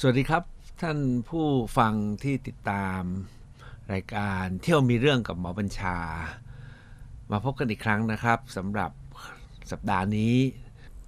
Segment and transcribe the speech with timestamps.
[0.00, 0.44] สวัสดีครับ
[0.82, 0.98] ท่าน
[1.28, 1.46] ผู้
[1.78, 1.94] ฟัง
[2.24, 3.02] ที่ติดตาม
[3.92, 5.96] รายการเที่ยวมีเรื่องกับหมอบัญชา
[7.30, 8.90] มาพบกันอีกครั้งนะครับสำหรับ
[9.70, 10.34] สัปดาห์นี้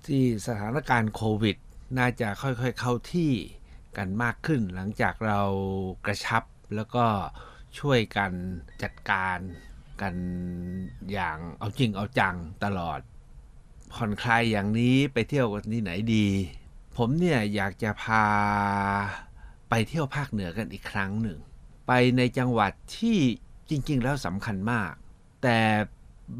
[0.06, 1.56] ที่สถานการณ์โควิด
[1.98, 3.32] น่าจะค่อยๆเข้าที่
[3.96, 5.40] กันมากขึ้น หลังจากเรา
[6.06, 6.42] กระชับ
[6.74, 7.06] แล้วก็
[7.78, 8.32] ช่วยกัน
[8.82, 9.38] จัดการ
[10.00, 10.14] กัน
[11.12, 13.00] อย่างเอาจริงเอาจังตลอด
[13.94, 16.28] ผ่อนคลายอย่างนี้ไปเที่ยวกันที่ไหนดี
[17.02, 18.24] ผมเนี่ยอยากจะพา
[19.70, 21.38] ไปเที่ยวภาคเหนือกันอีกครั้งหนึ่ง
[21.86, 23.18] ไปในจังหวัดที่
[23.68, 24.92] จริง ๆ แล้วสำคัญมาก
[25.42, 25.58] แต่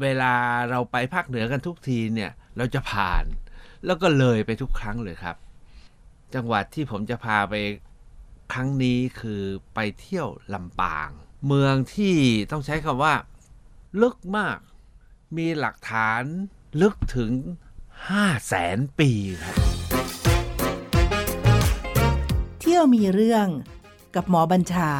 [0.01, 0.33] เวลา
[0.69, 3.23] เราไปภาคเหนือกันทุกทีเนี่ยเราจะผ่าน
[3.85, 5.35] แล้วก็เลยไปทุกครั้งเลยครับ
[6.35, 7.53] จังหวัดที่ผมจะพาไป
[8.53, 9.41] ครั้งนี้คือ
[9.75, 11.09] ไปเที่ยวลำปาง
[11.47, 12.15] เมืองที่
[12.51, 13.13] ต้องใช้คำว่า
[14.01, 14.59] ลึกมาก
[15.37, 16.23] มีหลักฐาน
[16.81, 17.31] ลึกถึง
[17.89, 19.11] 5แสนปี
[19.43, 19.78] ครับ
[22.79, 23.47] ที่ยวมีเรื่อง
[24.15, 24.91] กับหมอบัญชา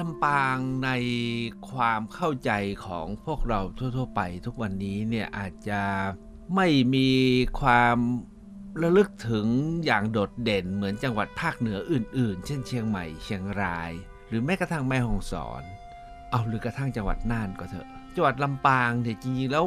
[0.00, 0.90] ลำปางใน
[1.70, 2.50] ความเข้าใจ
[2.86, 5.82] ของพวกเราทั่ว ๆ ไปทุกวันนี้เนี่ยอาจจะ
[6.54, 7.10] ไม่มี
[7.60, 7.96] ความ
[8.82, 9.46] ระลึกถึง
[9.84, 13.90] อย่างโดดเด่นเหมือนจังหวัดภาคเหนืออื่น ๆ เช่นเชียงใหม่ เชียงราย
[14.28, 15.64] หรือแม้กระทั่งแม่ฮ่องสอน
[16.32, 19.66] เอาหรือกระทั่งจังหวัดน่านก็เถอะ จังหวัดลำปางเนี่ยจริงๆแล้ว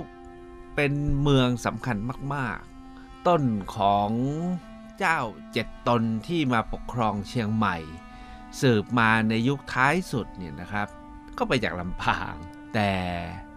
[0.75, 1.97] เป็นเมืองสำคัญ
[2.33, 3.43] มากๆ ต้น
[3.75, 4.11] ของ
[4.99, 5.19] เจ้า
[5.53, 7.77] เจ็ดตนที่มาปกครองเชียงใหม่
[8.61, 10.87] สืบมาในยุคท้ายสุดเนี่ยนะครับ
[11.37, 12.33] ก็ไปจากลำปาง
[12.73, 12.91] แต่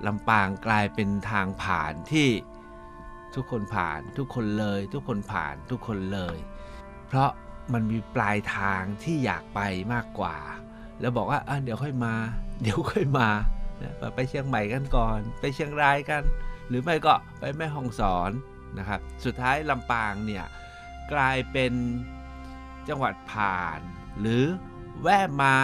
[0.06, 2.28] ลำปางกลายเป็นทางผ่านที่
[3.34, 6.36] ทุกคนผ่านทุกคนเลย ทุกคนผ่านทุกคนเลย
[7.06, 7.30] เพราะ
[7.72, 9.60] มันมีปลายทางที่อยากไป
[9.92, 10.36] มากกว่า
[11.00, 12.14] แล้วบอกว่าเดี๋ยวค่อยมา
[12.62, 13.28] เดี๋ยวค่อยมา
[14.14, 16.22] ไปเชียงใหม่กันก่อน ไปเชียงรายกัน
[16.68, 18.30] หรือไม่ก็ไปแม่ฮ่องสอน
[18.78, 20.44] นะครับ สุดท้ายลำปางเนี่ย
[21.12, 21.72] กลายเป็น
[22.88, 23.80] จังหวัดผ่าน
[24.20, 24.44] หรือ
[25.02, 25.54] แวะมา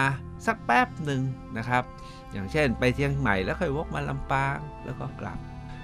[0.45, 1.21] สักแป๊บหนึ่ง
[1.57, 1.83] นะครับ
[2.31, 5.39] อย่างเช่นไปเชียงใหม่แล้วค่อยวกมาลำปางแล้วก็กลับ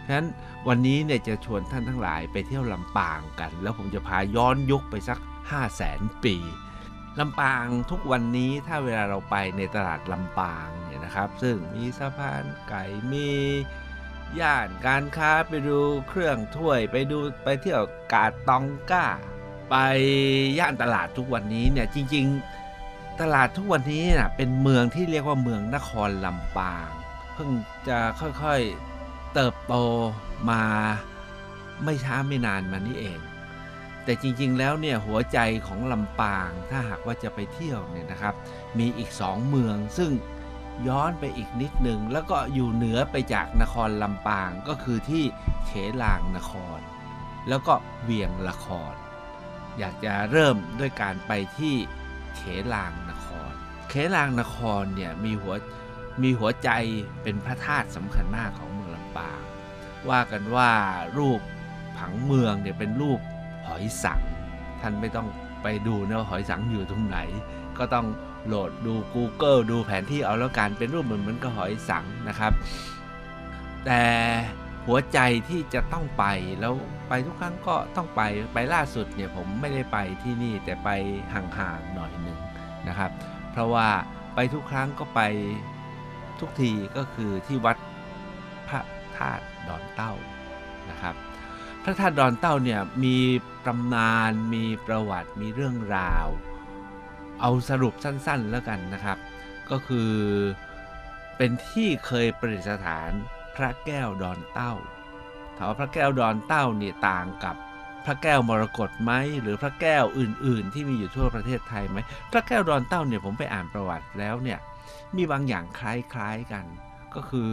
[0.06, 0.28] ฉะนั้น
[0.68, 5.20] วันนี้เนี่ยจะชวนท่านทั้งหลายไปเที่ยวลำปางกัน แล้วผมจะพาย้อนยุคไปสัก
[5.50, 6.36] 5 0 0แสนปี
[7.20, 13.30] ลำปางทุกวันนี้ถ้าเวลาเราไปในตลาดลำปางเนี่ยนะครับ ซึ่งมีสะพานไก่มี
[14.40, 17.84] ย่านการค้าไปดูเครื่องถ้วยไปดูไปเที่ยว
[18.14, 19.08] กาดตองก้า
[19.70, 19.76] ไป
[20.60, 22.26] ย่านตลาดทุกวันนี้เนี่ยจริง
[22.74, 26.90] ๆ ตลาดทุกวันนี้นะเป็นเมืองที่เรียกว่าเมืองนครลำปาง
[27.34, 27.50] เพิ่ง
[27.88, 29.74] จะค่อยๆเติบโต
[30.50, 30.64] มา
[31.84, 33.20] ไม่ช้าไม่นานมานี้เอง
[34.04, 38.34] แต่จริงๆแล้วเนี่ยหัวใจของลำปางถ้าหากว่าจะไปเที่ยวเนี่ยนะครับ
[38.80, 40.12] มีอีกสองเมืองซึ่ง
[40.88, 45.24] ย้อนไปอีกนิดหนึ่งแล้วก็อยู่เหนือไปจากนครลำปางก็คือที่
[45.66, 45.72] เข
[46.04, 46.80] ลางนคร
[47.50, 47.74] แล้วก็
[48.04, 48.94] เวียงละคร
[49.80, 51.76] อยากจะเริ่มด้วยการไปที่
[52.36, 52.42] เข
[52.74, 53.52] ลางนคร
[53.90, 55.56] เขลางนครเนี่ยมีหัว
[56.24, 56.70] มีหัวใจ
[57.24, 59.42] เป็นพระธาตุสำคัญมากของเมืองลำปาง
[60.10, 60.72] ว่ากันว่า
[61.18, 61.42] รูป
[61.98, 63.20] ผังเมืองเนี่ยเป็นรูป
[63.68, 64.20] หอยสัง
[64.82, 65.28] ท่านไม่ต้อง
[65.64, 67.18] ไปดูนะว่าหอยสังอยู่ตรงไหน
[67.78, 68.08] ก็ต้อง
[68.48, 72.52] โหลดดู Google ดูแผนที่เอาแล้วกันเป็นรูปเหมือนเหมือนกับหอยสังนะครับ
[73.86, 74.02] แต่
[74.88, 76.26] หัวใจที่จะต้องไป
[76.60, 76.74] แล้ว
[77.10, 78.22] ไปทุกครั้งก็ต้องไป
[78.54, 80.90] ไปล่าสุดเนี่ยผมไม่ได้ไปที่นี่แต่ไป
[81.34, 82.38] ห่างๆหน่อยหนึ่ง
[82.88, 83.12] นะครับ
[83.52, 83.88] เพราะว่า
[84.36, 85.22] ไปทุกครั้งก็ไป
[86.40, 87.78] ทุกทีก็คือที่วัด
[88.68, 88.82] พระ
[89.18, 90.14] ธาตุดอนเต้า
[90.90, 91.16] นะครับ
[91.84, 93.18] พระธาตุดอนเต้าเนี่ยมี
[93.68, 96.28] ตำนานมีประวัติมีเรื่องราว
[97.42, 99.18] เอาสรุปสั้นๆแล้วกันนะครับ
[99.70, 100.14] ก็คือ
[101.38, 103.12] เป็นที่เคยประดิษฐาน
[103.56, 104.74] พระแก้วดอนเต้า
[105.58, 107.56] ถามว่าพระแก้วดอนเต้าเนี่ยต่างกับ
[108.06, 109.12] พระแก้วมรกตไหม
[109.42, 111.98] หรือพระแก้วอื่น ๆ ที่มีอยู่ทั่วประเทศไทยไหม
[112.32, 114.60] พระแก้วดอนเต้าเนี่ยผมไปอ่านประวัติแล้วเนี่ย
[115.16, 116.66] มีบางอย่างคล้ายๆกัน
[117.16, 117.50] ก็คือ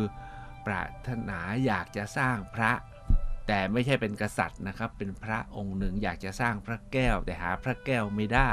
[0.67, 2.73] ปรารถนาอยากจะสร้างพระ
[3.49, 8.53] แต่ไม่ใช่เป็นกษัตริย์นะครับ เป็นพระองค์หนึ่งอยากจะสร้างพระแก้ว แต่หาพระแก้วไม่ได้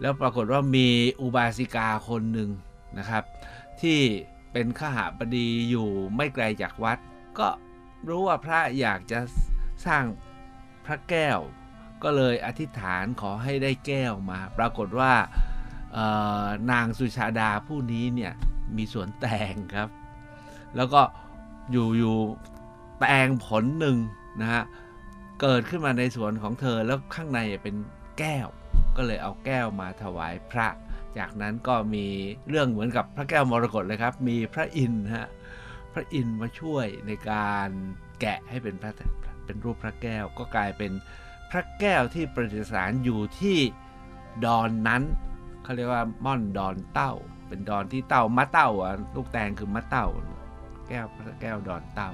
[0.00, 0.88] แล้วปรากฏว่ามี
[1.20, 2.50] อุบาสิกาคนหนึ่ง
[2.98, 3.24] นะครับ
[3.80, 4.00] ที่
[4.52, 6.98] เป็นขหบดีอยู่ไม่ไกลจากวัด
[7.38, 7.48] ก็
[8.08, 9.20] รู้ว่าพระอยากจะ
[9.86, 10.04] สร้าง
[10.84, 11.38] พระแก้ว
[12.02, 15.12] ก็เลยอธิษฐานขอให้ได้แก้วมา ปรากฏว่า
[16.70, 18.32] นางสุชาดาผู้นี้เนี่ย
[18.76, 19.88] มีสวนแตงครับ
[20.76, 21.02] แล้วก็
[21.72, 22.16] อยู่อยู่
[22.98, 23.96] แตงผลหนึ่ง
[24.40, 24.64] นะฮะ
[25.40, 27.76] เกิดขึ้นมาในสวนของเธอแล้วข้างในเป็น
[28.18, 28.46] แก้ว
[28.96, 30.68] ก็เลยเอาแก้วมาถวายพระ
[31.18, 32.06] จากนั้นก็มี
[32.48, 35.28] เรื่องเหมือนกับพระแก้วมรกตเลยครับ มีพระอินทร์ฮะ
[35.92, 37.68] พระอินทร์มาช่วยในการ
[38.20, 38.92] แกะให้เป็นพระ
[39.44, 40.92] เป็นรูปพระแก้วก็กลายเป็น
[41.50, 43.58] พระแก้วที่ประดิษฐานอยู่ที่
[44.44, 45.02] ดอนนั้น
[45.62, 47.12] เขาเรียกว่าม่อนดอนเต้า
[47.48, 50.06] เป็นดอนที่เต้ามะเต้าอะลูกแตงคือมะเต้า
[50.88, 52.10] แก้วพระแก้วดอนเต้า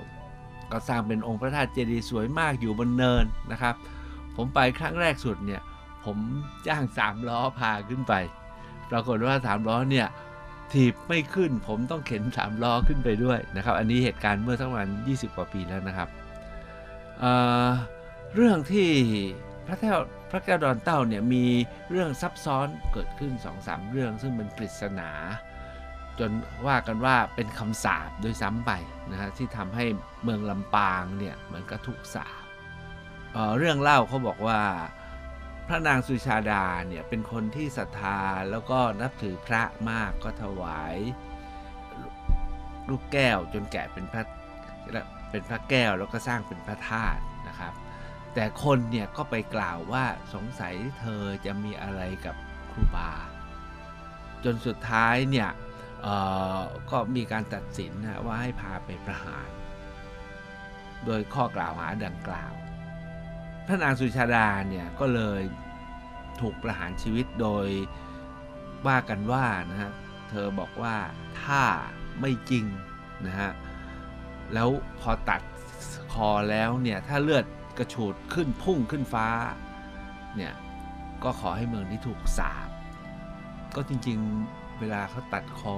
[0.73, 3.75] ก็สร้างเป็นองค์พระธาตุเจดีย์สวยมากอยู่บนเนินนะครับ
[4.37, 5.63] ผมไปครั้งแรกสุดเนี่ย
[6.05, 6.17] ผม
[6.67, 8.15] จ้างสามล้อพาขึ้นไป
[8.91, 10.09] ปรากฏว่าสามล้อเนี่ย
[10.73, 16.09] ถีบไม่ขึ้น ผมต้องเข็นสามล้อขึ้นไปด้วยนะครับ อันนี้เหตุการณ์เมื่อสักประมาณ20 กว่าปีแล้วนะครับ
[17.21, 18.91] เเรื่องที่
[19.67, 20.01] พระแก้ว
[20.31, 21.45] พระแก้วดอนเต้าเนี่ยมี
[21.91, 25.11] เรื่องซับซ้อนเกิดขึ้น2อสเรื่อง ซึ่งเป็นปริศนา
[26.21, 26.33] จน
[26.67, 28.73] ว่ากันว่าเป็นคำสาปโดยซ้ำไป
[29.11, 29.85] นะฮะที่ทำให้
[30.23, 32.43] เมืองลำปางเนี่ยเหมือนกับถูกสาป
[33.33, 34.61] เเรื่องเล่าเขาบอกว่า
[35.69, 38.21] พระนางสุชาดาเนี่ยเป็นคนที่ศรัทธา
[38.51, 40.97] แล้วก็นับถือพระมากก็ถวาย
[42.89, 44.23] ลูกแก้วจนแกะเป็นพระ
[45.31, 47.73] เป็นพระแก้วแล้วก็สร้างเป็นพระธาตุนะครับ
[48.35, 52.37] แต่คนเนี่ยก็ไปกล่าวว่าสงสัยเธอจะมีอะไรกับ
[52.73, 53.13] ครูบา
[54.45, 55.49] จนสุดท้ายเนี่ย
[56.91, 59.49] ก็มีการตัดสินนะว่าให้พาไปประหาร
[61.05, 62.53] โดยข้อกล่าวหาดังกล่าว
[63.67, 65.43] พระนางสุชาดาเนี่ยก็เลย
[66.41, 67.69] ถูกประหารชีวิตโดย
[68.87, 69.93] ว่ากันว่านะฮะ
[70.31, 70.97] เธอบอกว่า
[71.43, 71.63] ถ้า
[72.21, 72.65] ไม่จริง
[73.27, 73.51] นะฮะ
[74.55, 74.69] แล้ว
[75.01, 75.41] พอตัด
[76.13, 77.45] คอแล้วเนี่ยถ้าเลือด
[77.79, 79.29] กระฉูดขึ้นพุ่งขึ้นฟ้า
[80.37, 80.55] เนี่ย
[81.25, 82.69] ก็ขอให้เมืองนี้ถูกสาบ
[83.77, 85.77] ก็จริงๆ เวลาเขาตัดคอ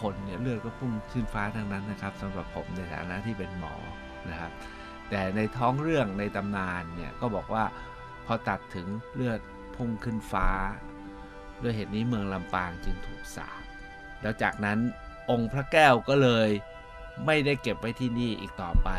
[0.00, 3.74] คนเนี่ยเลือดก็พุ่งขึ้นฟ้าทั้งนั้นนะครับสำหรับผมในฐานะที่เป็นหมอ
[4.28, 4.50] นะครับ
[5.10, 7.64] แต่ในท้องเรื่องในตำนานเนี่ยก็บอกว่า
[8.26, 9.40] พอตัดถึงเลือด
[9.76, 10.48] พุ่งขึ้นฟ้า
[11.62, 13.62] ด้วยเหตุนี้เมืองลำปางจึงถูกสาป
[14.22, 14.78] แล้วจากนั้น
[15.30, 16.48] องค์พระแก้วก็เลย
[17.26, 18.90] ไม่ได้เก็บไว้ที่นี่อีกต่อไป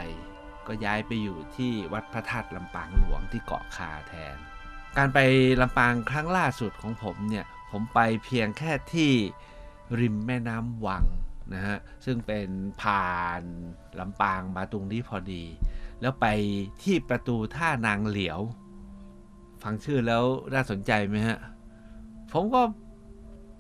[0.67, 4.35] ก็ย้ายไปอยู่ที่วัดพระธาตุลำปางหลวงที่เกาะคาแทน
[4.97, 5.19] การไป
[5.61, 9.11] ลำปางครั้งล่าสุดของผมเนี่ย ผมไปเพียงแค่ที่
[9.99, 11.05] ริมแม่น้ำวัง
[11.53, 12.49] นะฮะซึ่งเป็น
[12.81, 13.41] ผ่าน
[13.99, 15.43] ลำปางมาตรงนี้พอดี
[16.01, 16.25] แล้วไป
[16.83, 18.39] ที่ประตูท่านางเหลียว
[19.63, 20.23] ฟังชื่อแล้ว
[20.53, 21.39] น่าสนใจไหมฮะ
[22.33, 22.61] ผมก็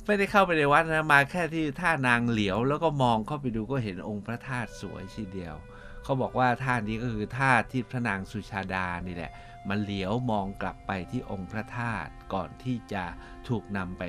[0.05, 5.55] ไม่ได้เข้าไปในวัดนะมาแค่ที่ท่านางเหลียว แล้วก็มองเข้าไปดูก็เห็นองค์พระธาตุสวยทีเดียว
[6.03, 9.31] เขาบอกว่าท่านี้ก็คือท่าที่พระนางสุชาดานี่แหละ
[9.69, 13.03] มันเหลียวมองกลับไปที่องค์พระธาตุก่อนที่จะ
[13.47, 14.03] ถูกนำไป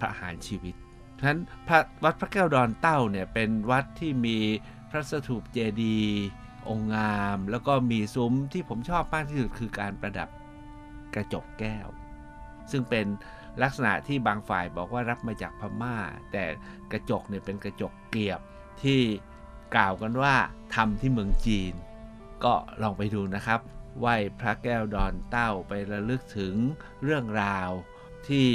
[0.00, 0.74] ประหารชีวิต
[1.18, 1.40] ฉะนั้น
[2.04, 4.38] วัดพระแก้วดอนเต้าเนี่ยเป็นวัดที่มี
[4.90, 6.20] พระสถูปเจดีย์
[6.68, 10.28] องค์งาม แล้วก็มีซุ้มที่ผมชอบมากที่สุดคือการประดับ
[11.14, 11.88] กระจกแก้ว
[12.70, 13.06] ซึ่งเป็น
[13.62, 15.96] ลักษณะที่บางฝ่ายบอกว่ารับมาจากพมา่า
[16.32, 16.44] แต่
[16.92, 18.40] กระจกเนี่ยเป็นกระจกเกียบ
[18.82, 19.00] ที่
[19.74, 20.34] กล่าวกันว่า
[20.74, 21.74] ทำที่เมืองจีน
[22.44, 22.52] ก็
[22.82, 23.60] ลองไปดูนะครับ
[23.98, 26.54] ไหว้พระแก้วดอนเต้าไประลึกถึง
[27.02, 27.70] เรื่องราว
[28.28, 28.48] ที่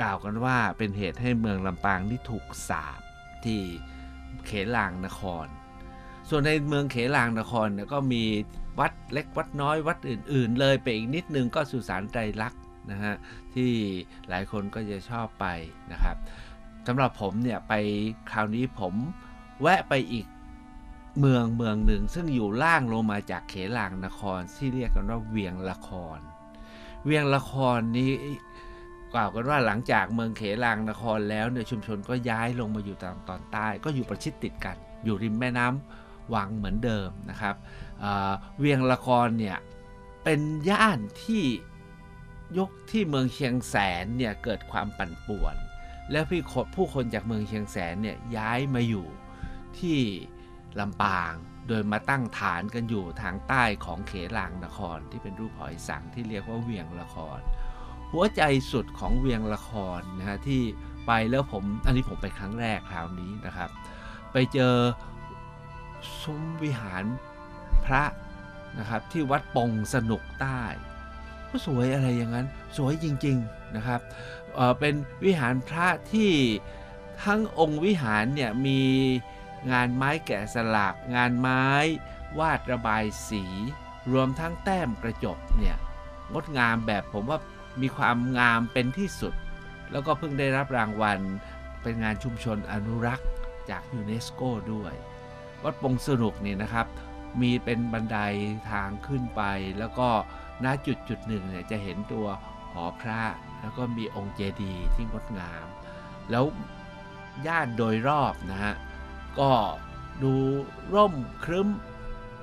[0.00, 3.00] กล่าวกันว่าเป็นเหตุให้เมืองลำปางที่ถูกสาบ
[3.44, 3.60] ที่
[4.46, 5.46] เขลางนคร
[6.28, 8.24] ส่วนในเมืองเขลางนครเนี่ยก็มี
[8.80, 12.60] วัดเล็กวัดน้อยวัดอื่น ๆ เลยไปอีกนิดนึงก็สุสานไตรลักษณ์
[12.90, 13.14] นะฮะ
[13.54, 13.70] ที่
[14.28, 15.46] หลายคนก็จะชอบไป
[15.92, 16.16] นะครับ
[16.86, 17.74] สำหรับผมเนี่ยไป
[18.30, 18.94] คราวนี้ผม
[19.60, 20.26] แวะไปอีก
[21.20, 26.18] เมืองเมืองหนึ่งซึ่งอยู่ล่างลงมาจากเขลางนครที่เรียกกันว่าเวียงละคร
[27.04, 28.12] เวียงละครนี้
[29.14, 37.54] กล่าวกันว่าหลังจากเมืองเขลางนครแล้วเนี่ยชุมชนก็ย้ายลงมาอยู่ตามตอนใต้ ก็อยู่ประชิดติดกัน อยู่ริมแม่น้ำวังเหมือนเดิมนะครับ
[38.58, 39.58] เวียงละครเนี่ย
[40.24, 41.44] เป็นย่านที่
[42.58, 45.56] ยกที่เมืองเชียงแสนเนี่ยเกิดความปั่นป่วน
[46.10, 46.42] แล้วพี่
[46.74, 49.06] ผู้คนจากเมืองเชียงแสนเนี่ยย้ายมาอยู่
[49.78, 49.98] ที่
[50.80, 51.32] ลำปาง
[51.68, 57.38] โดยมาตั้งฐานกันอยู่ทางใต้ของเขลางนครที่เป็นรูปหอยสังที่เรียกว่าเวียงละคร
[58.12, 60.62] หัวใจสุดของเวียงละครนะฮะที่
[61.06, 63.70] ไปแล้วผมอันนี้ผมไปครั้งแรกคราวนี้นะครับ
[64.32, 64.74] ไปเจอ
[66.22, 67.04] ซุ้มวิหาร
[67.86, 68.04] พระ
[68.78, 70.62] นะครับที่วัดปงสนุกใต้
[71.48, 72.46] ก็สวยอะไรอย่างนั้น
[72.76, 74.00] สวยจริงๆนะครับ
[74.54, 74.94] เเป็น
[75.24, 76.30] วิหารพระที่
[77.24, 78.80] ทั้งองค์วิหารเนี่ยมี
[79.70, 81.64] งานไม้แกะสลัก งานไม้
[82.38, 83.44] วาดระบายสี
[84.12, 85.76] รวมทั้งแต้มกระจกเนี่ย
[86.32, 87.38] งดงามแบบผมว่า
[87.80, 89.34] มีความงามเป็นที่สุด
[89.90, 91.20] แล้วก็เพิ่งได้รับรางวัล
[91.82, 93.28] เป็นงานชุมชนอนุรักษ์
[93.70, 94.40] จากยูเนสโก
[94.72, 94.94] ด้วย
[95.62, 96.86] วัดปงสนุกนี่นะครับ
[97.40, 98.18] มีเป็นบันได
[98.70, 99.42] ทางขึ้นไป
[99.78, 100.08] แล้วก็
[100.64, 102.26] ณจุดจุดหนึ่งเนี่ยจะเห็นตัว
[102.72, 103.22] หอพระ
[103.60, 105.66] แล้วก็มีองค์เจดีย์ที่งดงาม
[106.30, 106.44] แล้ว
[107.46, 108.74] ย่านโดยรอบนะฮะ
[109.40, 109.52] ก็
[110.22, 110.34] ดู
[110.94, 111.14] ร่ม
[111.44, 111.68] ครึ้ม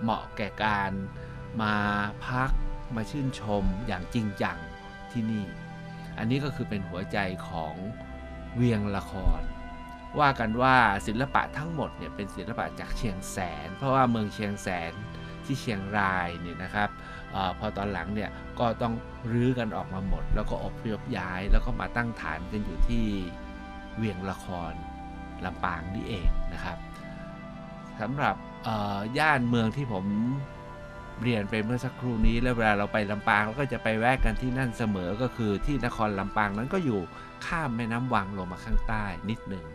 [0.02, 0.92] เหมาะแก่การ
[1.62, 1.76] มา
[2.28, 2.52] พัก
[2.96, 4.58] มาชื่นชมอย่างจริงจัง
[5.12, 5.46] ที่นี่
[6.18, 7.76] อันนี้ก็คือเป็นหัวใจของ
[8.56, 9.42] เวียงละคร
[10.20, 10.76] ว่ากันว่า
[11.08, 14.94] ศิลปะทั้งหมดเนี่ยเป็นศิลปะจากเชียงแสน เพราะว่าเมืองเชียงแสน
[15.46, 16.90] ที่เชียงรายเนี่ยนะครับ
[17.36, 18.94] อพอตอนหลังเนี่ยก็ต้อง
[19.32, 23.06] รื้อกันออกมาหมด แล้วก็อพยพย้าย แล้วก็มาตั้งฐานกันอยู่ที่
[23.98, 24.74] เวียงละคร
[25.46, 26.78] ลำปางนี่เองนะครับ
[28.02, 28.36] สำหรับ
[29.18, 30.06] ย่านเมืองที่ผม
[31.24, 37.00] เรียนไปเมื่อสักครู่นี้แล้วเวลาเราไปลำปางเราก็จะไปแวะกันที่นั่นเสมอก็คือที่นครลำปางนั้นก็อยู่
[37.46, 39.66] ข้ามแม่น้ำวังลงมาข้างใต้นิดหนึ่ง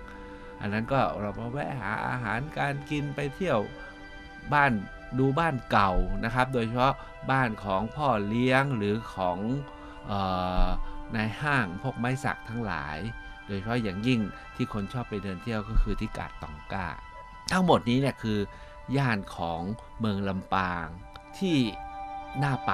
[0.60, 3.58] อันนั้นก็เราไปแวะหาอาหารการกินไปเที่ยว
[4.52, 4.72] บ้าน
[5.18, 5.92] ดูบ้านเก่า
[6.24, 6.94] นะครับ โดยเฉพาะ
[7.30, 9.38] บ้านของพ่อเลี้ยงหรือของ
[11.14, 12.98] ในห้างพวกไม้สักทั้งหลาย
[13.50, 14.20] ดยเฉพาะอย่างยิ่ง
[14.56, 16.88] ที่คนชอบไปเดินเที่ยวก็คือที่กาดตองกา
[17.52, 18.38] ทั้งหมดนี้เนี่ยคือ
[18.96, 19.62] ย่านของ
[19.98, 20.86] เมืองลำปาง
[21.38, 21.56] ที่
[22.42, 22.72] น่าไป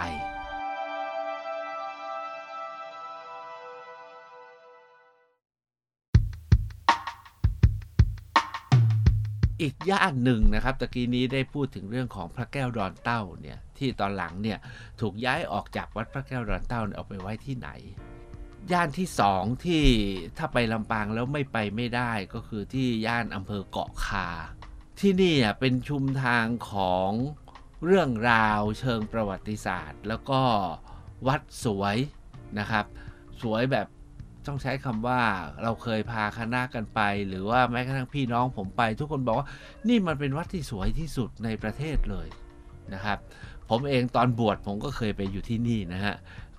[9.63, 14.59] อีกย่านหนึ่งนะครับตะกี้นี้ได้พูดถึงเรื่องของพระแก้วดอนเต้าเนี่ยที่ตอนหลังเนี่ย
[15.01, 17.69] ถูกย้ายออกจากวัดพระแก้วดอนเต้าเอาไปไว้ที่ไหน
[18.73, 19.85] ย่านที่สองที่
[20.39, 24.29] ถ้าไปลำปางแล้วไม่ไปไม่ได้ก็คือที่ย่านอำเภอเกาะคา
[25.01, 27.11] ที่นี่เป็นชุมทางของ
[27.85, 30.41] เรื่องราวเชิงประวัติศาสตร์ แล้วก็
[31.29, 31.97] วัดสวย
[32.59, 32.85] นะครับ
[33.43, 33.87] สวยแบบ
[34.47, 35.21] ต้องใช้คำว่า
[35.63, 39.49] เราเคยพาคณะกันไป หรือว่าแม้กระทั่งพี่น้องผมไป ทุกคนบอกว่า
[39.89, 42.29] นี่มันเป็นวัดที่สวยที่สุดในประเทศเลย
[42.95, 43.19] นะครับ
[43.71, 46.15] ผมเองตอนบวชผมก็เคยไปอยู่ที่นี่นะฮะ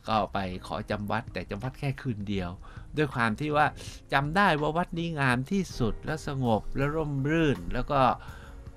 [0.08, 2.50] ก็ไปขอจำวัดแต่จำวัดแค่คืนเดียว
[2.98, 3.66] ด้วยความที่ว่า
[4.14, 8.00] จำได้ว่าวัดนี้งามที่สุดและสงบและร่มรื่น แล้วก็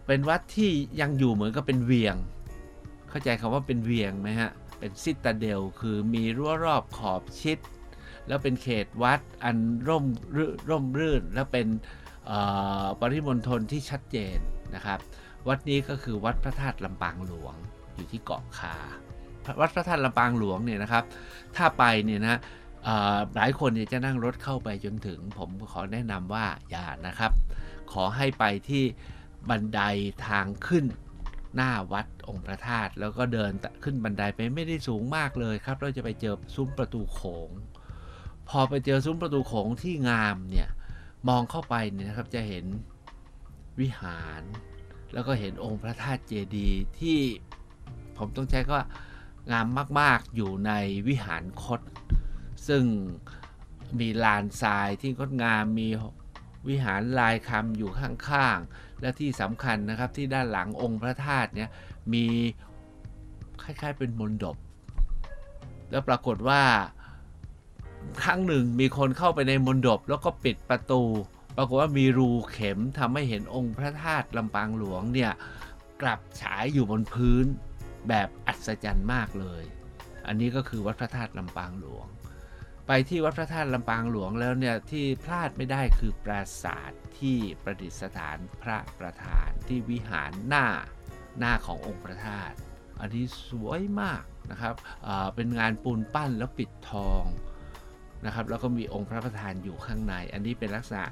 [0.06, 0.70] เป็นวัดที่
[1.00, 2.16] ยังอยู่เหมือนกับเป็นเวียง
[3.08, 7.58] เข้าใจคำว่าเป็นเวียงไหมฮะเป็นซิตาเดลคือมีรั้วรอบขอบชิด
[8.26, 9.56] แล้วเป็นเขตวัดอัน
[9.88, 10.04] ร่ม
[10.70, 11.66] ร่มรื่น แล้วเป็น
[13.00, 14.37] ปริมณฑลที่ชัดเจน
[14.75, 14.99] นะครับ
[15.49, 17.54] วัดนี้ก็คือวัดพระธาตุลำปางหลวง
[17.94, 18.76] อยู่ที่เกาะคา
[19.61, 21.04] วัดพระธาตุลำปางหลวงเนี่ยนะครับ
[21.56, 22.38] ถ้าไปเนี่ยนะ
[23.37, 27.32] หลายคนจะนั่งรถเข้าไปจนถึง ผมขอแนะนำว่าอย่านะครับ
[27.92, 28.85] ขอให้ไปที่
[29.50, 29.80] บันได
[30.28, 30.85] ทางขึ้น
[31.56, 33.52] หน้าวัดองค์พระธาตุแล้วก็เดิน
[33.85, 37.50] ขึ้นบันไดไปไม่ได้สูงมากเลยครับ เราจะไปเจอซุ้มประตูโขง
[38.49, 40.68] พอไปเจอซุ้มประตูโขงที่งามเนี่ย
[41.28, 42.64] มองเข้าไปเนี่ยนะครับจะเห็น
[43.80, 44.42] วิหาร
[45.14, 47.18] แล้วก็เห็นองค์พระธาตุเจดีย์ที่
[48.18, 48.87] ผมต้องใช้ก็ว่า
[49.50, 49.66] งาม
[50.00, 50.73] มากๆอยู่ใน
[51.09, 51.80] วิหารคด
[52.69, 52.85] ซึ่ง
[54.00, 55.88] มีลานทรายที่งดงามมี
[56.69, 61.71] วิหารลายคำอยู่ข้างๆ และที่สำคัญนะครับที่ด้านหลังองค์พระธาตุเนี่ย
[62.12, 62.26] มี
[63.62, 64.57] คล้ายๆเป็นมนดบ
[65.90, 66.62] แล้วปรากฏว่า
[68.23, 71.02] ครั้งหนึ่งมีคนเข้าไปในมนดบแล้วก็ปิดประตู
[71.57, 75.33] ปรากฏว่ามีรูเข็มทำให้เห็นองค์พระธาตุลำปางหลวงเนี่ย
[76.02, 77.47] กลับฉายอยู่บนพื้น
[78.09, 79.64] แบบอัศจรรย์มากเลย
[80.26, 82.07] อันนี้ก็คือวัดพระธาตุลำปางหลวง
[82.87, 90.66] ไปที่วัดพระธาตุลำปางหลวงแล้วเนี่ยที่พลาดไม่ได้คือปราสาทที่ประดิษฐานพระประธานที่วิหารหน้า
[91.38, 92.57] หน้าขององค์พระธาตุ
[93.00, 94.75] อันนี้สวยมากนะครับ
[95.35, 97.25] เป็นงานปูนปั้นแล้วปิดทอง
[98.26, 101.04] นะครับ แล้วก็มีองค์พระประธานอยู่ข้างใน อันนี้เป็นลักษณะ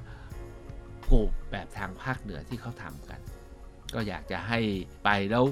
[1.11, 3.21] กูบแบบทางภาคเหนือที่เขาทำกัน
[3.95, 4.61] ก็อยากจะให้
[5.05, 5.45] ไปแล้ว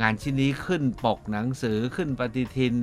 [0.00, 2.74] งานชิ้นนี้ขึ้นปกหนังสือขึ้นปฏิทิน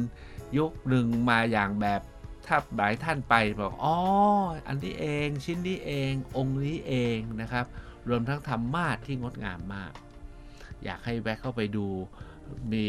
[0.58, 2.01] ยุคหนึ่งมาอย่างแบบ
[2.46, 3.96] ถ้าหลายท่านไปบอกอ๋อ
[4.68, 7.66] อันนี้เองชิ้นนี้เององค์นี้เองนะครับ
[8.10, 9.92] รวมทั้งธรรมาทที่งดงามมาก
[10.84, 11.88] อยากให้แวะเข้าไปดู
[12.74, 12.86] มี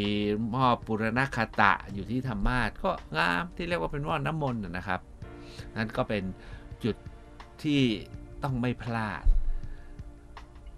[0.50, 5.00] หม้อปุรณคตะอยู่ที่ธรรมาทก็งามที่เรียกว่าเป็นหม้อน้ำมนต์นะครับ
[5.76, 6.24] นั่นก็เป็น
[6.84, 6.96] จุด
[7.62, 7.80] ที่
[8.42, 9.24] ต้องไม่พลาด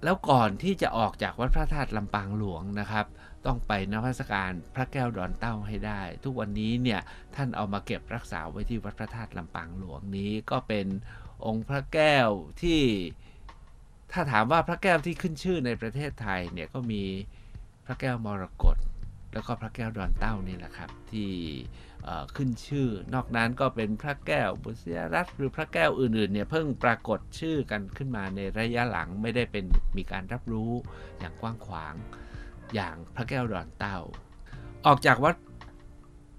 [0.04, 3.06] แล้วก่อนที่จะออกจากวัดพระธาตุลำปางหลวงนะครับ
[3.46, 7.00] ต้องไปนพัสการพระแก้วดอนเต้าให้ได้ ทุกวันนี้เนี่ย
[7.36, 10.86] ท่านเอามาเก็บรักษาไว้ที่วัดพระธาตุลำปางหลวงนี้ก็เป็น
[11.46, 12.28] องค์พระแก้ว
[12.62, 12.80] ที่
[14.12, 17.02] ถ้าถามว่าพระแก้วที่ขึ้นชื่อในประเทศไทยเนี่ยก็มี
[17.84, 18.76] พระแก้วมรกต
[19.32, 21.30] แล้วก็พระแก้วดอนเต้านี่แหละครับที่
[22.36, 29.64] ขึ้นชื่อ นอกนั้นก็เป็นพระแก้วบุษยรัตน์หรือพระแก้วอื่นๆเนี่ยเพิ่งปรากฏชื่อกันขึ้นมาในระยะหลังไม่ได้เป็น
[29.96, 30.72] มีการรับรู้
[31.18, 31.94] อย่างกว้างขวาง
[32.74, 33.98] อย่างพระแก้วดอนเต้า
[34.86, 35.34] ออกจากวัด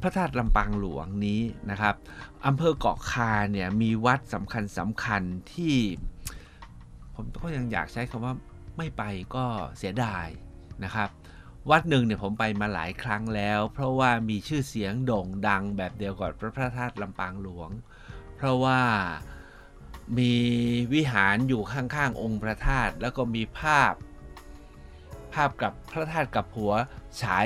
[0.02, 1.96] พระธาตุลำปางหลวงนี้นะครับ
[2.46, 5.22] อำเภอเกาะคาเนี่ยมีวัดสำคัญสำคัญ
[5.54, 5.76] ที่
[7.16, 8.34] ผมก็ยังอยากใช้คำว่า
[8.78, 9.04] ไม่ไป
[9.36, 9.46] ก็
[9.78, 10.28] เสียดาย
[10.84, 11.10] นะครับ
[11.70, 17.70] วัดหนึ่งเนี่ยผมไปมาหลายครั้งแล้ว เพราะว่ามีชื่อเสียงโด่งดังแบบเดียวกับพระธาตุลำปางหลวง
[18.36, 18.80] เพราะว่า
[20.18, 20.34] มี
[20.94, 23.94] วิหารอยู่ข้างๆองค์พระธาตุแล้วก็มีภาพ
[25.34, 26.74] ภาพกับพระธาตุกับหัว
[27.22, 27.46] ฉาย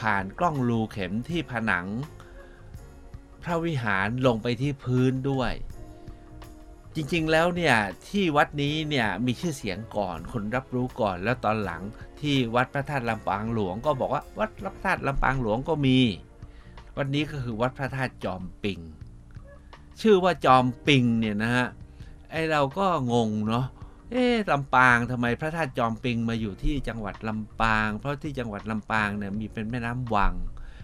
[0.00, 1.86] ผ่านกล้องรูเข็มที่ผนัง
[3.42, 5.52] พระวิหารลงไปที่พื้นด้วย
[6.94, 7.76] จริงๆแล้วเนี่ย
[8.08, 11.82] ที่วัดนี้เนี่ยมีชื่อเสียงก่อนคนรับรู้ก่อนแล้วตอนหลัง
[12.20, 15.98] ที่วัดพระธาตุลำปางหลวง ก็บอกว่าวัดพระธาตุลำปางหลวงก็มี
[16.96, 18.78] วัดนี้ก็คือวัดพระธาตุจอมปิง
[20.00, 21.66] ชื่อว่าจอมปิงเนี่ยนะฮะ
[22.30, 23.66] ไอเราก็งงเนาะ
[24.12, 30.34] เอ๊ะลำปางทำไมพระธาตุจอมปิงมาอยู่ที่จังหวัดลำปาง เพราะที่จังหวัดลำปางเนี่ยมีเป็นแม่น้ำวัง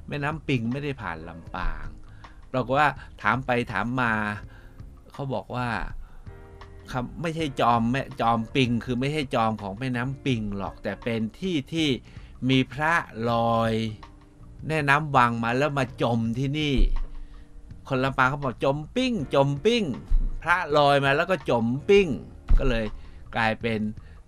[0.09, 1.85] แม่น้ำปิงไม่ได้ผ่านลำปาง
[2.52, 2.88] เราก็ว่า
[3.23, 4.12] ถามไปถามมา
[5.12, 5.69] เขาบอกว่า
[6.90, 11.88] คำไม่ใช่จอมแม่จอมปิง คือไม่ใช่จอมของแม่น้ำปิงหรอกแต่เป็นที่ที่
[12.49, 12.95] มีพระ
[13.31, 13.73] ลอย
[14.69, 16.76] แม่น้ำวังมาแล้วมาจมที่นี่
[17.88, 19.85] คนลำปางเขาบอกจมปิ้ง จมปิ้ง
[20.43, 22.09] พระลอยมาแล้วก็จมปิ้ง
[22.59, 22.85] ก็เลย
[23.37, 23.81] กลายเป็น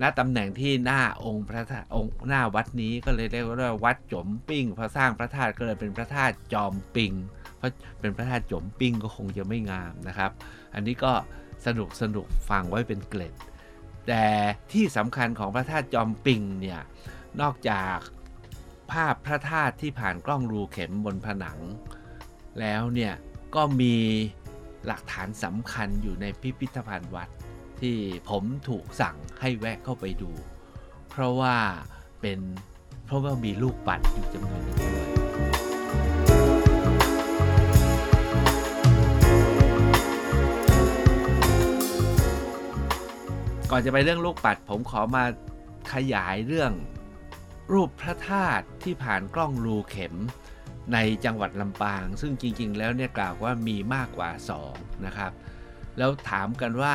[0.02, 7.12] ณตำแหน่งที่หน้าองค์พระธาตุองค์หน้าวัดนี้ก็เลยเรียกว่าวัดจมปิ้งพอสร้างพระธาตุก็เลยเป็นพระธาตุจอมปิง
[7.58, 7.70] เพราะ
[8.00, 10.30] เป็นพระธาตุจมปิ้งก็คงจะไม่งามนะครับ
[10.74, 11.12] อันนี้ก็
[11.66, 13.34] สนุกสนุกฟังไว้เป็นเกล็ด
[14.08, 14.24] แต่
[14.72, 16.80] ที่สำคัญของพระธาตุจอมปิงเนี่ย
[17.40, 17.96] นอกจาก
[18.92, 21.58] ภาพพระธาตุที่ผ่านกล้องรูเข็มบนผนัง
[22.60, 23.14] แล้วเนี่ย
[23.54, 23.96] ก็มี
[24.86, 27.28] หลักฐานสำคัญอยู่ในพิพิธภัณฑ์วัด
[27.80, 27.96] ที่
[28.28, 30.30] ผมถูกสั่งให้แวะเข้าไปดู
[31.10, 31.56] เพราะว่า
[32.20, 32.38] เป็น
[33.04, 35.08] เพราะว่ามีลูกปัดอยู่จำนวนหนึงด้วย
[43.70, 45.24] ก่อนจะไปเรื่องลูกปัด ผมขอมา
[45.92, 46.72] ขยายเรื่อง
[47.72, 50.14] รูปพระธาตุที่ผ่านกล้องรูเข็ม
[50.92, 54.30] ในจังหวัดลำปาง ซึ่งจริงๆ แล้วเนี่ยกล่าวว่ามีมากกว่า
[54.68, 55.32] 2 นะครับ
[55.98, 56.90] แล้วถามกันว่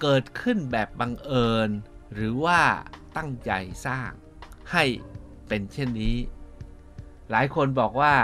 [0.00, 1.70] เกิดขึ้นแบบบังเอิญ
[2.14, 2.60] หรือว่า
[3.16, 3.52] ตั้งใจ
[3.86, 4.10] สร้าง
[4.72, 4.84] ให้
[5.48, 6.16] เป็นเช่นนี้
[7.30, 8.14] หลายคนบอกว่า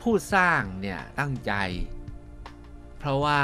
[0.00, 1.52] ผู้สร้างเนี่ยตั้งใจ
[2.98, 3.40] เพราะว่า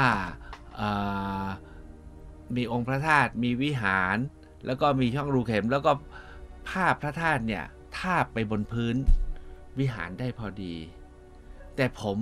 [2.55, 4.17] มีองค์พระธาตุมีวิหาร
[4.65, 5.91] แล้วก็มีช่องรูเข็ม แล้วก็
[6.69, 7.63] ภาพพระธาตุเนี่ย
[7.97, 8.95] ทาบไปบนพื้น
[9.79, 10.75] วิหารได้พอดี
[11.75, 12.17] แต่ผม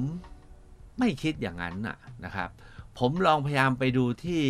[0.99, 2.49] ไม่คิดอย่างนั้นนะนะครับ
[3.03, 4.45] ผมลองพยายามไปดูที่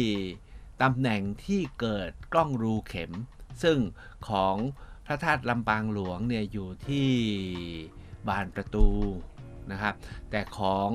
[0.82, 3.12] ตำแหน่งที่เกิดกล้องรูเข็ม
[3.64, 3.78] ซึ่ง
[4.30, 4.56] ของ
[5.06, 7.10] พระธาตุลำปางหลวงเนี่ยอยู่ที่
[8.28, 8.88] บานประตู
[9.72, 9.96] นะครับ
[10.30, 10.90] แต่ของ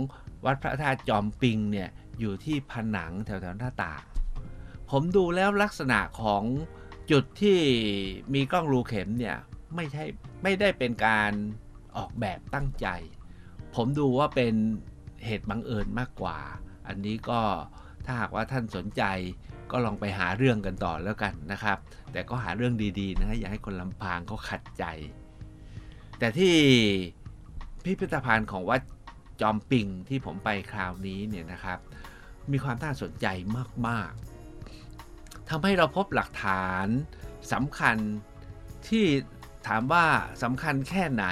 [0.44, 1.88] วัดพระธาตุจอมปิงเนี่ย
[2.20, 4.04] อยู่ที่ผนังแถวๆหน้าต่าง
[4.90, 6.44] ผมดูแล้วลักษณะของ
[7.10, 7.58] จุดที่
[8.34, 9.36] มีกล้องรูเข็มเนี่ย
[9.74, 10.04] ไม่ใช่
[10.42, 11.32] ไม่ได้เป็นการ
[11.96, 12.86] ออกแบบตั้งใจ
[13.74, 14.54] ผมดูว่าเป็น
[15.24, 16.38] เหตุบังเอิญมากกว่า
[16.88, 17.40] อันนี้ก็
[18.04, 19.02] ถ้าหากว่าท่านสนใจ
[19.70, 21.78] ก็ลองไปหาเรื่องกันต่อแล้วกันนะครับ
[22.12, 24.84] แต่ก็หาเรื่องดีๆนะอย่าให้คนลำพางเขาขัดใจ
[26.18, 26.54] แต่ที่
[27.84, 28.80] พิพิธภัณฑ์ของวัด
[29.40, 31.78] จอมปิงที่ผมไปคราวนี้เนี่ยนะครับ
[32.52, 33.26] มีความน่าสนใจ
[33.88, 36.86] มากๆทำให้เราพบหลักฐาน
[37.52, 37.96] สำคัญ
[38.88, 39.04] ที่
[39.66, 40.04] ถามว่า
[40.42, 41.26] สำคัญแค่ไหน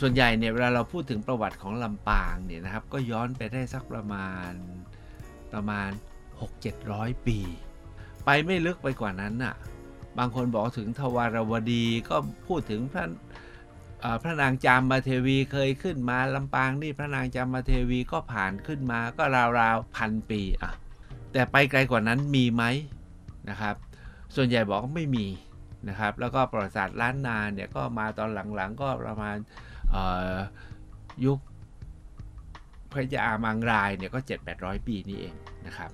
[0.00, 4.50] ส่วนใหญ่เนี่ยเวลาเราพูดถึงประวัติของลำปางเนี่ยนะครับ ก็ย้อนไปได้สักประมาณ
[5.52, 5.90] ประมาณ
[6.58, 7.38] 6-700 ปี
[8.24, 9.54] ไปไม่ลึกไปกว่านั้นน่ะ
[10.18, 13.04] บางคนบอกถึงทวารวดีก็พูดถึงพระ
[14.22, 19.24] พระนางจามมาเทวีเคยขึ้นมาลำปางนี่พระนางจามมาเทวีก็ผ่านขึ้นมาก็
[19.58, 20.72] ราวๆพันปีอะ
[21.32, 22.64] แต่ไปไกลกว่านั้นมีไหม
[23.48, 23.76] นะครับ
[24.36, 25.26] ส่วนใหญ่บอกไม่มี
[25.88, 29.36] นะครับ แล้วก็ประวัติศาสตร์ล้านนาเนี่ยก็มาตอนหลังๆก็ประมาณ
[31.24, 31.38] ยุค
[32.92, 34.20] พระยามังรายเนี่ยก็
[34.52, 35.34] 7-800 ปีนี่เอง
[35.66, 35.90] นะครับ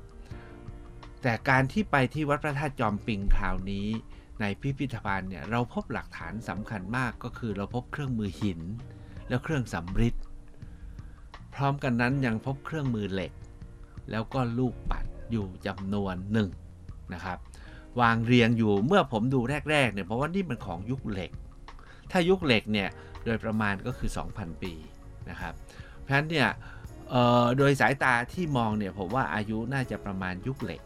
[1.22, 3.88] แต่การที่ไปที่วัดพระธาตุจอมปิงคราวนี้
[4.40, 8.60] ในพิพิธภัณฑ์เนี่ยเราพบหลักฐานสำคัญมากก็คือเราพบเครื่องมือหิน
[9.28, 10.14] และเครื่องสำริด
[11.54, 13.32] พร้อมกันนั้นยังพบเครื่องมือเหล็ก
[14.10, 16.50] แล้วก็ลูกปัดอยู่จำนวนหนึ่ง
[17.14, 17.38] นะครับ
[18.00, 21.30] วางเรียงอยู่เมื่อผมดูแรกๆเนี่ยเพราะว่านี่มันของยุคเหล็ก
[22.10, 22.88] ถ้ายุคเหล็กเนี่ย
[23.24, 24.72] โดยประมาณก็คือ 2,000 ปี
[25.30, 25.54] นะครับ
[26.00, 26.48] เพราะฉะนั้นเนี่ย
[27.56, 30.82] โดยสายตาที่มองเนี่ยผมว่าอายุน่าจะประมาณยุคเหล็ก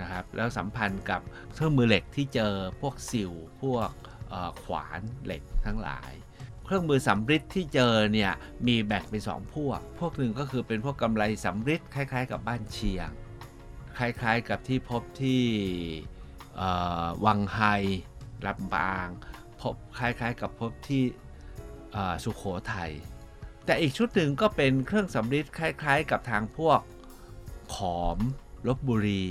[0.00, 1.20] นะครับแล้วสัมพันธ์กับ
[1.54, 3.90] เครื่องมือเหล็กที่เจอพวกสิวพวก
[4.62, 6.12] ขวานเหล็กทั้งหลาย
[6.64, 8.32] เครื่องมือสำริดที่เจอเนี่ย
[8.66, 13.08] มีแบ่งเป็นสองพวก พวกหนึ่งก็คือเป็นพวกกำไรสำริดคล้าย ๆ กับบ้านเชียง
[13.98, 15.42] คล้ายๆกับที่พบที่
[17.24, 17.60] วังไฮ
[18.46, 19.08] ลำปาง
[19.60, 21.02] พบคล้ายๆกับพบที่
[22.24, 22.42] สุขโข
[22.74, 22.92] ทัย
[23.64, 26.80] แต่อีกชุดหนึ่งก็เป็นเครื่องสำริดคล้ายๆ กับทางพวก
[27.74, 28.18] ขอม
[28.68, 29.24] ลบบุรี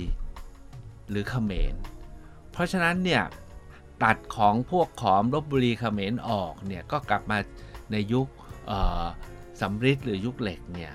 [1.10, 1.74] หรือเขมร
[2.52, 3.22] เพราะฉะนั้นเนี่ย
[4.04, 7.38] ตัดของพวกขอมลบบุรีเขมรออกเนี่ยก็กลับมา
[7.92, 8.28] ในยุค
[9.60, 10.92] สำริดหรือยุคเหล็กเนี่ย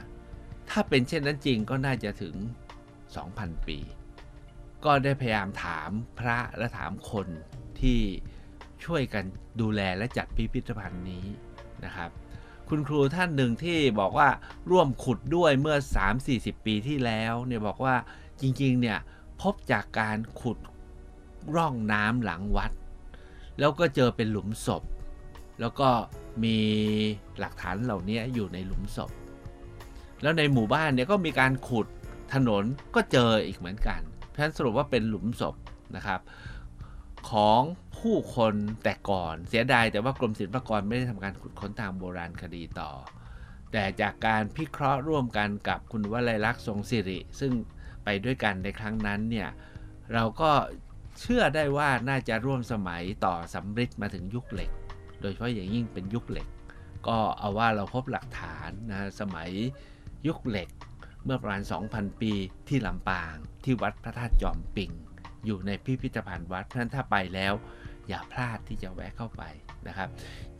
[0.70, 2.36] ถ้าเป็นเช่นนั้นจริงก็น่าจะถึง
[3.02, 3.80] 2,000 ปี
[4.86, 7.28] ก็ได้พยายามถามพระและถามคน
[7.82, 8.00] ที่
[8.86, 9.24] ช่วยกัน
[9.62, 11.26] ดูแลและจัดพิพิธภัณฑ์นี้
[11.86, 12.10] นะครับ
[12.70, 14.30] คุณครูท่านหนึ่งที่บอกว่า
[14.72, 15.78] ร่วมขุดด้วยเมื่อ
[16.22, 17.96] 3-40 ปีที่แล้วเนี่ยบอกว่า
[18.42, 18.98] จริงๆเนี่ย
[19.42, 20.58] พบจากการขุด
[21.56, 22.72] ร่องน้ำหลังวัด
[23.60, 24.84] แล้วก็เจอเป็นหลุมศพ
[25.60, 25.90] แล้วก็
[26.44, 26.58] มี
[27.40, 29.12] หลักฐานเหล่านี้อยู่ในหลุมศพ
[30.22, 31.88] แล้วในหมู่บ้านเนี่ยก็มีการขุด
[32.34, 32.64] ถนน
[32.96, 35.56] ก็เจออีกเหมือนกันเพราะฉะนั้นสรุปว่าเป็นหลุมศพ
[35.96, 36.20] นะครับ
[37.30, 37.62] ของ
[38.04, 42.92] ผู้คนแต่ก่อนเสียดายแต่ว่ากรมศิลปากรไม่ได้ทำการขุดค้นตามโบราณคดีต่อ
[43.72, 47.54] แต่จากการพิเคราะห์ร่วมกันกับคุณวลัยลักษณ์ทรงสิริ ซึ่ง
[48.04, 49.50] ไปด้วยกันในครั้งนั้นเนี่ย
[50.14, 50.52] เราก็
[51.20, 54.72] เชื่อได้ว่าน่าจะร่วมสมัยต่อสำริดมาถึงยุคเหล็ก
[55.22, 56.48] โดยเฉพาะอย่างยิ่งเป็นยุคเหล็ก
[57.08, 59.50] ก็เอาว่าเราพบหลักฐานนะสมัย
[60.28, 60.70] ยุคเหล็ก
[61.26, 61.62] เมื่อประมาณ
[61.92, 62.34] 2,000 ปี
[62.68, 64.92] ที่ลำปาง ที่วัดพระธาตุจอมปิง
[65.46, 67.54] อยู่ในพิพิธภัณฑ์วัดเพราะนั้นถ้าไปแล้ว
[68.08, 69.44] อย่าพลาดที่จะแวะเข้าไป
[69.88, 70.10] นะครับ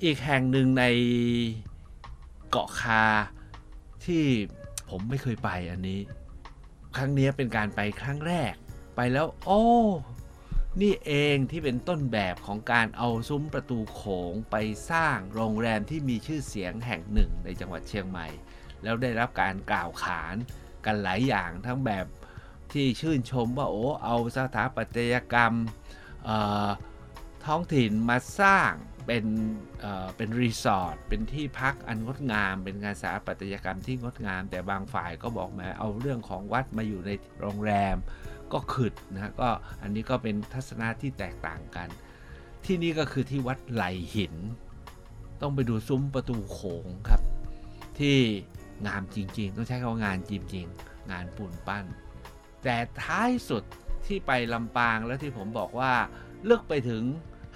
[0.04, 0.84] อีกแห่งหนึ่งใน
[2.50, 3.04] เกาะคา
[4.06, 4.24] ที่
[4.90, 6.00] ผมไม่เคยไปอันนี้
[6.98, 8.54] ครั้งนี้เป็นการไปครั้งแรก
[8.96, 9.64] ไปแล้วโอ้
[10.82, 14.02] นี่เองที่เป็นต้นแบบของการเอาซุ้มประตูโข
[14.32, 14.56] งไป
[14.92, 18.28] สร้างโรงแรมที่มีชื่อเสียงแห่งหนึ่งในจังหวัดเชียงใหม่
[18.84, 20.36] แล้วได้รับการกล่าวขาน
[20.86, 22.06] กันหลายอย่างทั้งแบบ
[22.72, 25.54] ที่ชื่นชมว่าโอ้เอาสถาปัตยกรรม
[27.46, 28.72] ท้องถิ่นมาสร้าง
[29.08, 29.26] เป็น
[30.18, 37.96] เป็นรีสอร์ทเป็นที่พักอันงดงาม เป็นงานสถาปัตยกรรมที่งดงาม แต่บางฝ่ายก็บอกมาเอาเรื่องของวัดมาอยู่ในโรงแรม
[38.54, 39.50] ก็ขึ้นนะก็
[39.82, 41.90] อันนี้ก็เป็นทัศนะที่แตกต่างกัน
[42.66, 44.36] ที่นี่ก็คือที่วัดไหลหิน
[45.42, 47.22] ต้องไปดูซุ้มประตูโขงครับ
[48.00, 48.18] ที่
[48.88, 51.86] งามจริงๆ ต้องใช้คำว่างานจริงๆ งานปูนปั้น
[52.64, 53.64] แต่ท้ายสุด
[54.06, 55.94] ที่ไปลำปางแล้วที่ผมบอกว่า
[56.46, 57.04] เลือกไปถึง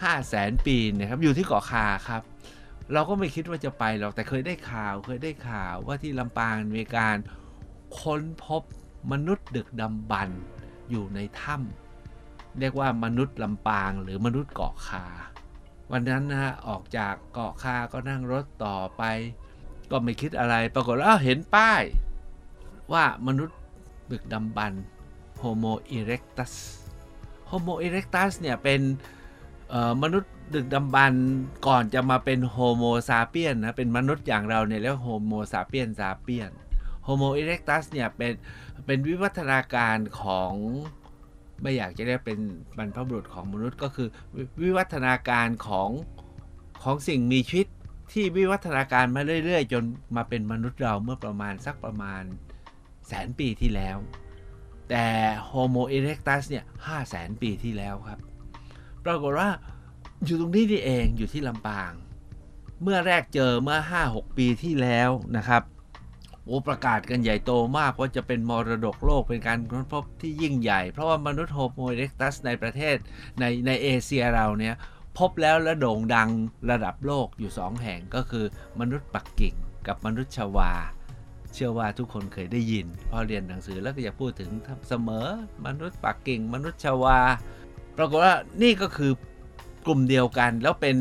[0.01, 2.21] 5 0 0แสนปีนะครับอยู่ที่เกาะคาครับ
[2.93, 7.17] เราก็ไม่คิดว่าจะไปหรอกแต่เคยได้ข่าวเคยได้ข่าวว่าที่ลำปางมีการ
[7.99, 8.61] ค้นพบ
[9.11, 10.29] มนุษย์ดึกดำบรร
[10.89, 15.05] อยู่ในถ้ำเรียกว่ามนุษย์ลำปางหรือมนุษย์เกาะคา
[15.91, 19.03] วันนั้นนะฮะออกจากเกาะคาก็นั่งรถต่อไป
[19.91, 21.83] ก็ไม่คิดอะไรปรากฏว่าเห็นป้าย
[22.93, 23.57] ว่ามนุษย์
[24.09, 24.73] บึกดำบัน
[25.41, 26.53] Homo erectus
[27.49, 28.81] Homo erectus เนี่ยเป็น
[30.03, 31.13] มนุษย์ดึกดำบรร
[31.67, 36.51] ก่อนจะมาเป็นโฮโมซาเปียนนะเป็นมนุษย์อย่างเราเนี่ยเรียกโฮโมซาเปียนซาเปียน
[37.03, 38.33] โฮโมอีเร็กตัสเนี่ยเป็น
[38.85, 40.53] เป็นวิวัฒนาการของ
[41.61, 42.39] ไม่อยากจะเรียกเป็น
[42.77, 44.09] บรรพบุรุษของมนุษย์ก็คือ
[44.61, 45.89] วิวัฒนาการของ
[46.83, 47.67] ของสิ่งมีชีวิต
[48.11, 49.83] ที่วิวัฒนาการมาเรื่อย ๆ จน
[50.15, 52.23] มาเป็นมนุษย์เราเมื่อประมาณสักประมาณ
[53.07, 53.97] แสนปีที่แล้ว
[54.89, 55.05] แต่
[55.49, 58.19] Homo erectus เนี่ยห้าแสนปีที่แล้วครับ
[59.07, 59.49] ปรากฏว่า
[60.25, 61.91] อยู่ตรงนี้นี่เองอยู่ที่ลำปาง
[62.83, 65.63] เมื่อแรกเจอเมื่อ 5-6 ปีที่แล้วนะครับ
[66.45, 72.95] โอ้ประกาศกันใหญ่โตมากว่าจะเป็นมรดกโลกเป็นการค้นพบที่ยิ่งใหญ่ เพราะว่ามนุษย์โฮโมเอเร็กตัสในประเทศ
[73.39, 74.75] ในในเอเชียเราเนี่ย
[75.17, 76.29] พบแล้วและโด่งดัง
[76.71, 78.45] ระดับโลกอยู่2แห่งก็คือ
[78.79, 79.55] มนุษย์ปักกิ่ง
[79.87, 80.71] กับมนุษย์ชวา
[81.53, 84.51] เชื่อว่าทุกคนเคยได้ยิน พอเรียนหนังสือแล้วก็จะพูดถึง
[84.87, 85.27] เสมอ
[85.65, 87.19] มนุษย์ปักกิ่ง มนุษย์ชวา
[87.97, 89.11] ปรากฏว่านี่ก็คือ
[89.85, 90.97] กลุ่มเดียวกัน แล้วเป็น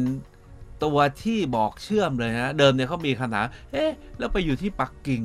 [0.85, 5.23] ตัวที่บอกเชื่อมเลยนะ เดิมเนี่ยเขามีคำถามเอ๊ะแล้วไปอยู่ที่ปักกิ่ง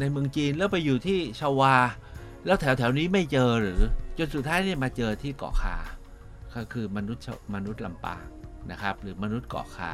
[0.00, 1.74] ในเมืองจีนแล้วไปอยู่ที่ชวา
[2.46, 3.80] แล้วแถวแถวนี้ไม่เจอหรือ
[4.18, 5.76] จนสุดท้ายเนี่ยมาเจอที่เกาะคา
[6.54, 7.24] ก็คือมนุษย์
[7.54, 8.24] มนุษย์ลำปาง
[8.70, 9.92] นะครับ หรือมนุษย์เกาะคา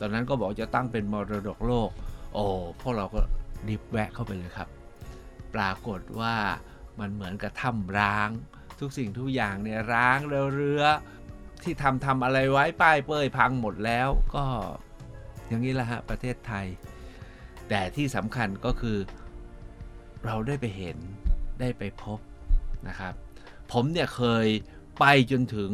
[0.00, 1.90] ตอนนั้นก็บอกจะตั้งเป็นมรดกโลก
[2.34, 2.44] โอ้
[2.80, 3.20] พวกเราก็
[3.68, 4.68] รีบแวะเข้าไปเลยครับ
[5.54, 6.34] ปรากฏว่า
[7.00, 8.30] มันเหมือนกับถ้ำร้าง
[8.80, 10.82] ทุกสิ่งทุกอย่างเนี่ยร้างเรือ
[11.62, 14.44] ที่ทำทำอะไรไว้ป้ายเป้ยพังหมดแล้วก็
[15.48, 16.66] อย่างนี้แหละฮะประเทศไทย
[17.68, 18.98] แต่ที่สำคัญก็คือ
[20.24, 20.98] เราได้ไปเห็น
[21.60, 22.18] ได้ไปพบ
[22.88, 23.14] นะครับ
[23.72, 24.46] ผมเนี่ยเคย
[25.00, 25.72] ไปจนถึง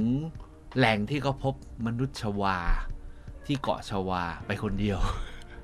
[0.77, 1.55] แหล่งที่เขาพบ
[1.87, 2.59] มนุษย์ชวา
[3.47, 4.99] ที่เกาะชวาไปคนเดียว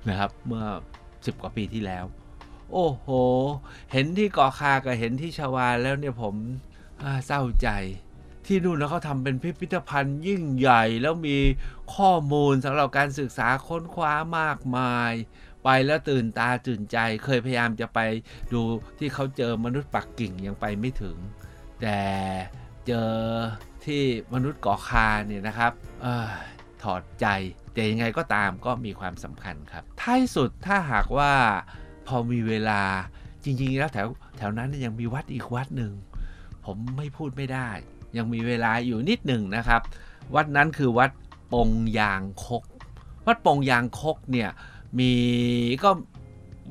[0.08, 0.66] นะครับ เมื่อ
[1.02, 2.04] 10 กว่าปีที่แล้ว
[2.72, 3.08] โอ้โห
[3.92, 6.34] เห็นที่เกาะคากับเห็นที่ชวาแล้วเนี่ยผม
[7.26, 7.68] เศร้าใจ
[8.46, 11.38] ที่นู่นนะเขาทำเป็นพิพิธภัณฑ์ยิ่งใหญ่แล้วมี
[11.94, 15.12] ข้อมูลสำหรับการศึกษาค้นคว้ามากมาย
[15.64, 17.98] ไปแล้วตื่นตาตื่นใจเคยพยายามจะไป
[18.52, 18.60] ดู
[18.98, 21.16] ที่เขาเจอมนุษย์ปักกิ่งยังไปไม่ถึง
[21.80, 22.00] แต่
[22.86, 23.10] เจอ
[23.84, 24.02] ที่
[24.34, 25.72] มนุษย์เกาะคาเนี่ยนะครับ
[26.04, 26.28] ออ
[26.82, 27.26] ถอดใจ
[27.72, 31.32] แต่ยังไงก็ตามก็มีความสำคัญครับท้ายสุดถ้าหากว่า
[32.06, 32.82] พอมีเวลา
[33.44, 35.92] จริงๆแล้วแถวแถวนั้นยังมีวัดอีกวัดหนึ่ง
[36.64, 37.70] ผมไม่พูดไม่ได้
[38.16, 39.80] ยังมีเวลาอยู่นิดหนึ่งนะครับ
[40.34, 41.10] วัดนั้นคือวัด
[41.52, 42.64] ปงยางคก
[43.26, 44.50] วัดปงยางคกเนี่ย
[44.98, 45.12] มี
[45.84, 45.90] ก็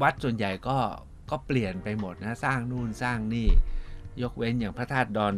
[0.01, 0.77] วัดส่วนใหญ่ก็
[1.31, 3.47] ก็เปลี่ยนไปหมดนะสร้างนู่นสร้างนี่
[4.21, 5.35] ยกเว้นอย่างพระธาตุดอน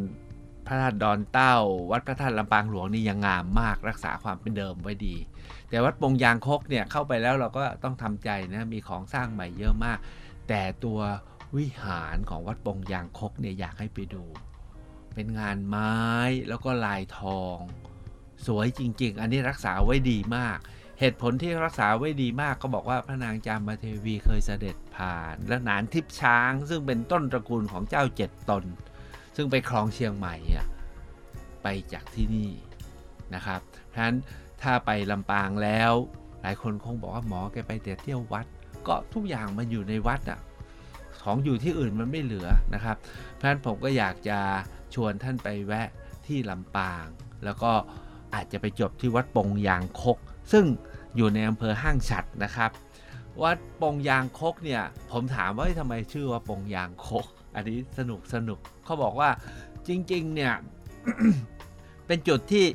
[0.67, 1.55] พระธาตุดอนเต้า
[1.91, 5.15] วัดพระธาตุลำปางหลวงนี่ยังงามมากรักษาความเป็นเดิมไว้ดี
[5.69, 9.97] แต่วัดปงยางคกเนี่ยเข้าไปแล้วเราก็ต้องทำใจนะมีของสร้างใหม่เยอะมาก
[10.49, 10.99] แต่ตัว
[11.57, 14.23] วิหารของวัดปงยางคกเนี่ยอยากให้ไปดู
[15.13, 15.95] เป็นงานไม้
[16.49, 17.57] แล้วก็ลายทอง
[18.45, 20.57] สวยจริง ๆ อันนี้รักษาไว้ดีมาก
[20.99, 28.63] เหตุผลที่รักษาไว้ดีมากก็บอกว่าพระนางจามเทวีเคยเสด็จผ่าน และหนานทิพช้าง ซึ่งเป็นต้นตระกูลของเจ้าเจ็ดตน
[29.35, 30.35] ซึ่งไปครองเชียงใหม่
[31.63, 32.51] ไปจากที่นี่
[33.35, 34.17] นะครับเพราะฉะนั้น
[34.61, 35.93] ถ้าไปลำปางแล้ว
[36.41, 38.45] หลายคนคงบอกว่าหมอแกไปแต่เที่ยววัด
[38.87, 40.39] ก็ทุกอย่างมันอยู่ในวัดอะ
[41.23, 42.97] ของอยู่ที่อื่นมันไม่เหลือนะครับ
[43.33, 44.39] เพราะฉะนั้นผมก็อยากจะ
[44.93, 45.88] ชวนท่านไปแวะ
[46.27, 47.05] ที่ลำปาง
[47.43, 47.71] แล้วก็
[48.33, 50.17] อาจจะไปจบที่วัดปงยางคก
[50.51, 50.65] ซึ่ง
[51.15, 52.71] อยู่ในอำเภอห้างฉัดนะครับ
[53.43, 59.29] วัดปงยางคกเนี่ยผมถามว่าทำไมชื่อว่าปงยางคก อันนี้สนุกสนุกเขาบอกว่า
[59.88, 60.53] จริงๆเนี่ย
[62.07, 62.65] เป็นจุดที่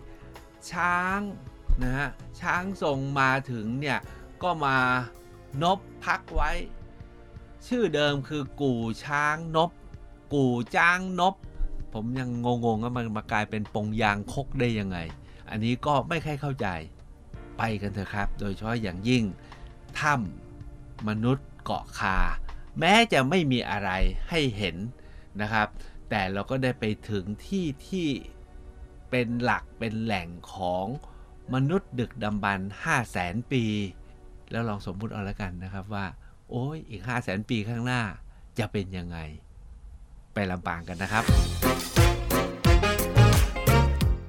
[0.73, 1.21] ช้าง
[1.83, 2.09] นะฮะ
[2.41, 3.99] ช้างทรงมาถึงเนี่ย
[4.43, 4.77] ก็มา
[5.63, 6.51] นบพักไว้
[7.67, 9.71] ชื่อเดิมคือกู่ช้างนบ
[10.35, 11.35] กู่จ้างนบ
[11.93, 12.29] ผมยัง
[12.65, 14.99] งงๆว่ามันมากลายเป็นปงยางคกได้ยังไง
[15.51, 16.69] อันนี้ก็ไม่ค่อยเข้าใจ
[17.59, 19.25] ไปกันเถอะครับ โดยเฉพาะอย่างยิ่ง
[20.01, 22.19] ถ้ำมนุษย์เกาะคา
[22.79, 23.91] แม้จะไม่มีอะไร
[24.29, 24.77] ให้เห็น
[25.41, 25.69] นะครับ
[26.11, 28.09] แต่เราก็ได้ไปถึงที่ที่
[29.11, 30.87] เป็นหลักเป็นแหล่งของ
[31.55, 33.65] มนุษย์ดึกดำบรรพ์5แสนปี
[34.51, 36.07] แล้วลองสมมุติเอาละกันนะครับว่า
[36.51, 38.03] โอ้ยอีก 5 0 0แสนปีข้างหน้า
[38.59, 39.19] จะเป็นยังไง
[40.35, 41.25] ไปลำปางกันนะครับ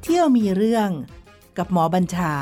[0.03, 0.89] เที่ยวมีเรื่อง
[1.57, 2.33] กับหมอบัญชา